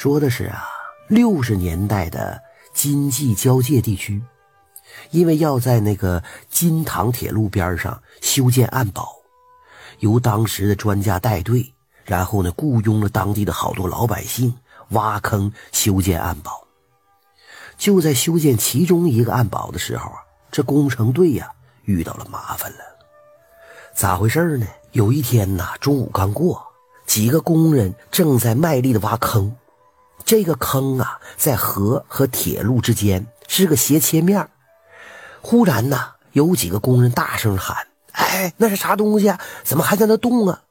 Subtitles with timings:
[0.00, 0.66] 说的是啊，
[1.08, 4.18] 六十年代的金冀交界地区，
[5.10, 9.14] 因为要在那个金塘铁路边上修建暗堡，
[9.98, 11.74] 由当时的专家带队，
[12.06, 14.56] 然后呢雇佣了当地的好多老百姓
[14.92, 16.66] 挖坑修建暗堡。
[17.76, 20.16] 就在修建其中一个暗堡的时候啊，
[20.50, 21.52] 这工程队呀
[21.84, 22.78] 遇到了麻烦了。
[23.94, 24.66] 咋回事呢？
[24.92, 26.66] 有一天呐，中午刚过，
[27.04, 29.54] 几个工人正在卖力的挖坑。
[30.30, 34.48] 这个坑啊，在河和铁路之间是个斜切面
[35.40, 39.40] 忽然呢，有几个工人大声喊：“哎，那是啥东西啊？
[39.64, 40.62] 怎么还在那动啊？”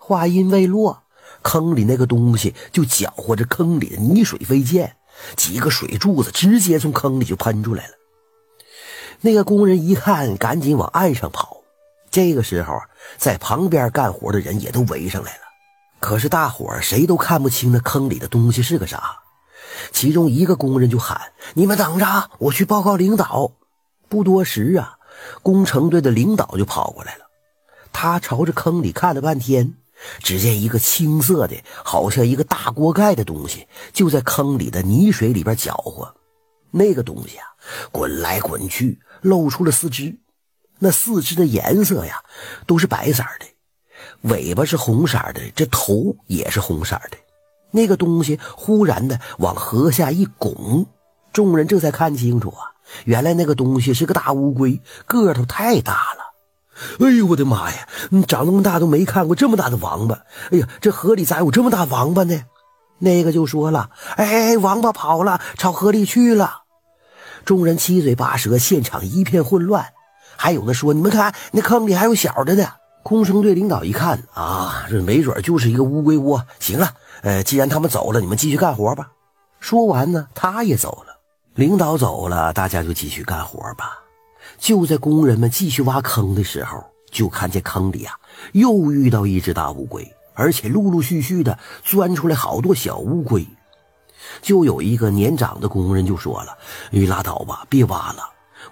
[0.00, 1.02] 话音未落，
[1.42, 4.96] 坑里那个东西就搅和着坑里的泥水飞溅，
[5.36, 7.92] 几个水柱子直接从坑里就喷出来了。
[9.20, 11.58] 那个工人一看，赶紧往岸上跑。
[12.10, 12.80] 这个时候，
[13.18, 15.43] 在旁边干活的人也都围上来了。
[16.04, 19.20] 可是大伙儿谁都看不清那坑里的东西是个啥，
[19.90, 23.52] 其中一个工人就喊：“你们等着，我去报告领导。”
[24.10, 24.98] 不多时啊，
[25.42, 27.24] 工程队的领导就跑过来了。
[27.90, 29.76] 他朝着坑里看了半天，
[30.18, 36.14] 只见一个青色的，好像一个大锅盖的东西，就在坑里的泥水里边搅和。
[36.70, 37.46] 那个东西啊，
[37.90, 40.18] 滚来滚去，露出了四肢。
[40.80, 42.22] 那四肢的颜色呀，
[42.66, 43.46] 都是白色的。
[44.24, 47.16] 尾巴是红色的，这头也是红色的。
[47.70, 50.86] 那个东西忽然的往河下一拱，
[51.32, 52.72] 众人这才看清楚啊，
[53.04, 56.34] 原来那个东西是个大乌龟，个头太大了。
[57.00, 57.88] 哎呦我的妈呀！
[58.10, 60.24] 你长那么大都没看过这么大的王八。
[60.50, 62.42] 哎呀，这河里咋有这么大王八呢？
[62.98, 66.62] 那个就说了：“哎，王八跑了，朝河里去了。”
[67.44, 69.86] 众人七嘴八舌，现场一片混乱。
[70.36, 72.66] 还有的说：“你们看，那坑里还有小的呢。”
[73.04, 76.42] 工程队领导一看啊，这没准就是一个乌龟窝。
[76.58, 79.12] 行了，呃，既然他们走了，你们继续干活吧。
[79.60, 81.20] 说完呢，他也走了。
[81.54, 83.98] 领导走了，大家就继续干活吧。
[84.58, 88.14] 就在工人们继续挖坑的时候，就看见坑里啊，
[88.52, 93.46] 又遇到一只大乌龟，而且陆陆续续的钻出来好多小乌龟。
[94.40, 96.56] 就有一个年长的工人就说了
[96.90, 98.22] ：“你拉倒吧，别挖了。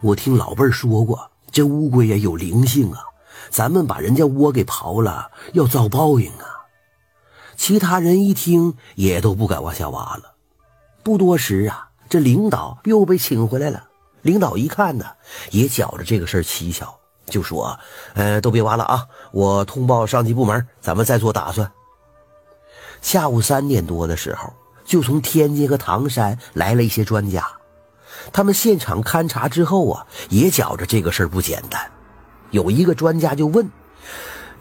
[0.00, 3.04] 我听老辈说过，这乌龟呀有灵性啊。”
[3.52, 6.64] 咱们把人家窝给刨了，要遭报应啊！
[7.54, 10.32] 其他人一听，也都不敢往下挖了。
[11.02, 13.84] 不多时啊，这领导又被请回来了。
[14.22, 15.04] 领导一看呢，
[15.50, 17.78] 也觉着这个事儿蹊跷，就说
[18.14, 19.06] ：“呃，都别挖了啊！
[19.32, 21.70] 我通报上级部门，咱们再做打算。”
[23.02, 24.50] 下午三点多的时候，
[24.82, 27.46] 就从天津和唐山来了一些专家，
[28.32, 31.90] 他们现场勘察之后啊，也觉着这个事儿不简单。
[32.52, 33.68] 有一个专家就问：“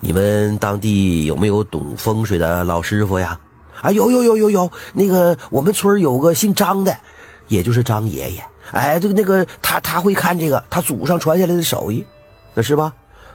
[0.02, 3.40] 你们当地有没有懂风水的老师傅呀？”
[3.82, 6.96] 啊，有有有有有，那个我们村有个姓张的，
[7.48, 8.44] 也就是张爷爷。
[8.72, 12.06] 哎，这个那个他他会看这个，他祖上传下来的手艺，
[12.54, 12.94] 那是吧？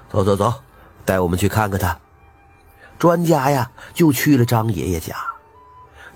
[0.09, 0.55] 走走走，
[1.05, 1.99] 带我们去看看他。
[2.97, 5.17] 专家呀，就去了张爷爷家。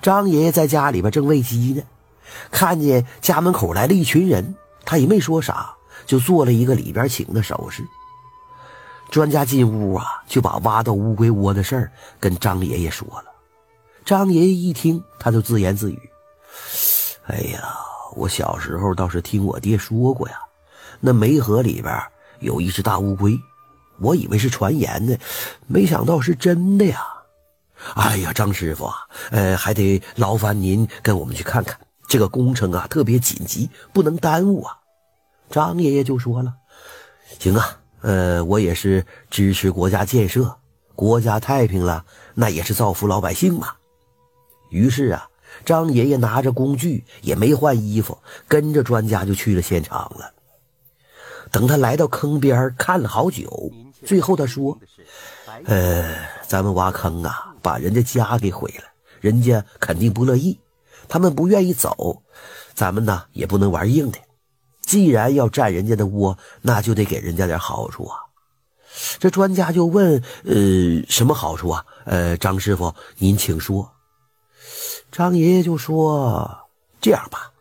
[0.00, 1.82] 张爷爷在家里边正喂鸡呢，
[2.52, 5.74] 看见家门口来了一群人，他也没说啥，
[6.06, 7.82] 就做了一个里边请的手势。
[9.10, 13.24] 专家进屋啊，就把挖到乌龟窝的事儿跟张爷爷说了。
[14.04, 15.98] 张爷爷一听，他就自言自语
[17.26, 17.74] ：“哎呀，
[18.14, 20.36] 我小时候倒是听我爹说过呀，
[21.00, 22.00] 那梅河里边
[22.38, 23.36] 有一只大乌龟，
[23.98, 25.16] 我以为是传言呢，
[25.66, 27.04] 没想到是真的呀。
[27.94, 28.94] 哎呀，张师傅啊，
[29.32, 31.76] 呃，还得劳烦您跟我们去看看，
[32.08, 34.78] 这个工程啊特别紧急，不能耽误啊。”
[35.50, 36.54] 张爷爷就说了
[37.40, 40.56] ：“行啊。”呃，我也是支持国家建设，
[40.94, 43.74] 国家太平了，那也是造福老百姓嘛。
[44.70, 45.28] 于是啊，
[45.64, 48.16] 张爷爷拿着工具，也没换衣服，
[48.48, 50.32] 跟着专家就去了现场了。
[51.50, 53.72] 等他来到坑边看了好久，
[54.06, 54.78] 最后他说
[55.66, 56.14] ：“呃，
[56.46, 58.84] 咱们挖坑啊，把人家家给毁了，
[59.20, 60.58] 人家肯定不乐意，
[61.08, 62.22] 他们不愿意走，
[62.72, 64.18] 咱们呢也不能玩硬的。”
[64.90, 68.18] 既然要占人家的窝，那就得给人家点好处啊！
[69.20, 73.88] 这专家就问：“呃，什么好处啊？”呃，张师傅，您请说。
[75.12, 76.66] 张爷爷就说
[77.00, 77.52] ：“这样吧，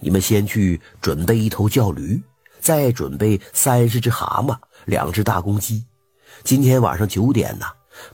[0.00, 2.20] 你们先去准备一头叫驴，
[2.58, 5.84] 再准备三十只蛤蟆，两只大公鸡。
[6.42, 7.66] 今天晚上九点呢，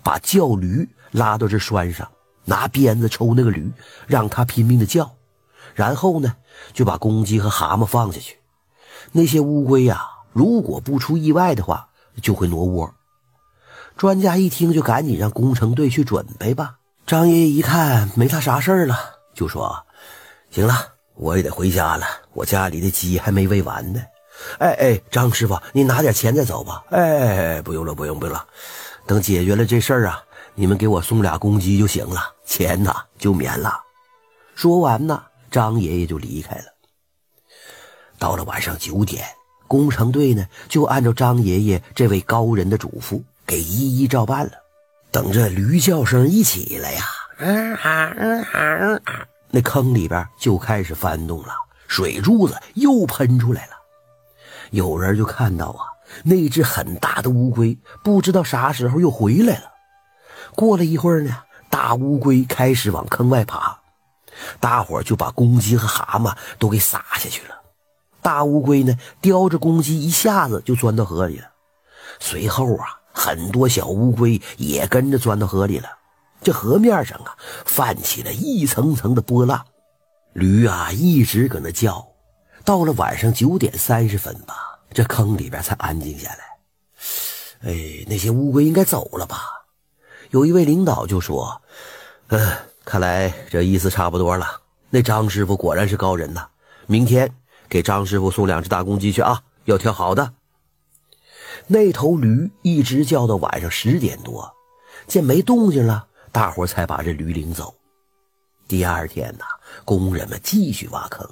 [0.03, 2.07] 把叫驴拉到这栓上，
[2.45, 3.73] 拿鞭子抽那个驴，
[4.07, 5.11] 让它拼命的叫。
[5.75, 6.37] 然后呢，
[6.75, 8.37] 就把公鸡和蛤蟆放下去。”
[9.13, 10.03] 那些乌龟呀，
[10.33, 11.89] 如果不出意外的话，
[12.23, 12.95] 就会挪窝。
[13.97, 16.77] 专家一听，就赶紧让工程队去准备吧。
[17.07, 18.97] 张爷爷一看没他啥事儿了，
[19.35, 19.85] 就说
[20.51, 20.75] ：“行了，
[21.15, 24.01] 我也得回家了，我家里的鸡还没喂完呢。”
[24.61, 26.85] 哎哎，张师傅，你拿点钱再走吧。
[26.91, 28.47] 哎，不用了，不用，不用了。
[29.05, 30.23] 等解决了这事儿啊，
[30.55, 33.81] 你们给我送俩公鸡就行了，钱呐就免了。
[34.55, 36.65] 说完呢，张爷爷就离开了。
[38.19, 39.25] 到了晚上九点，
[39.67, 44.53] 工程队呢就按照张爷爷这位高人的嘱咐，给一一照办了。
[45.11, 47.05] 等这驴叫声一起来呀，
[47.39, 51.55] 嗯啊嗯啊嗯啊，那坑里边就开始翻动了，
[51.87, 53.73] 水柱子又喷出来了。
[54.71, 55.87] 有人就看到啊，
[56.25, 59.73] 那只很大的乌龟不知道啥时候又回来了。
[60.55, 61.37] 过了一会儿呢，
[61.71, 63.79] 大乌龟开始往坑外爬，
[64.61, 67.55] 大伙就把公鸡和蛤蟆都给撒下去了。
[68.29, 71.47] 大乌龟呢，叼着公鸡一下子就钻到河里了。
[72.21, 75.89] 随后啊，很多小乌龟也跟着钻到河里了。
[76.43, 77.35] 这河面上啊，
[77.65, 79.65] 泛起了一层层的波浪。
[80.35, 82.07] 驴啊，一直搁那叫。
[82.67, 87.73] 到了晚上九点三十分吧，这坑里边才安静下来。
[87.73, 89.39] 哎，那些乌龟应该走了吧？
[90.33, 91.63] 有一位领导就说
[92.29, 92.53] ：“嗯，
[92.85, 94.61] 看来这意思差不多了。
[94.91, 96.47] 那张师傅果然是高人呐！
[96.87, 97.31] 明天
[97.69, 100.35] 给张师傅送两只大公鸡去啊，要挑好的。”
[101.67, 104.55] 那头驴一直叫到晚上十点多，
[105.07, 107.75] 见没动静了，大伙才把这驴领走。
[108.67, 109.45] 第二天呢，
[109.85, 111.29] 工人们继续挖坑。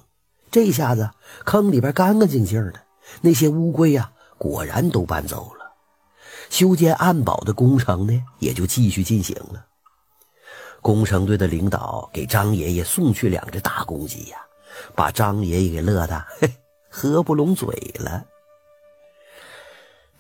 [0.51, 1.11] 这下子
[1.45, 2.83] 坑里边干干净净的，
[3.21, 5.73] 那些乌龟呀，果然都搬走了。
[6.51, 9.67] 修建暗堡的工程呢，也就继续进行了。
[10.81, 14.39] 工程队的领导给张爷爷送去两只大公鸡呀，
[14.95, 16.51] 把张爷爷给乐的嘿
[16.89, 18.25] 合不拢嘴了。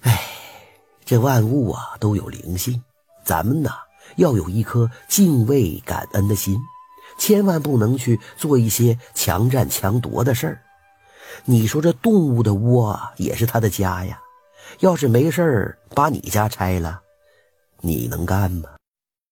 [0.02, 0.20] 哎，
[1.04, 2.82] 这万物啊都有灵性，
[3.24, 3.70] 咱们呐
[4.16, 6.58] 要有一颗敬畏感恩的心。
[7.18, 10.62] 千万不能去做一些强占强夺的事儿。
[11.44, 14.20] 你说这动物的窝也是它的家呀，
[14.80, 17.00] 要是没事儿把你家拆了，
[17.80, 18.75] 你能干吗？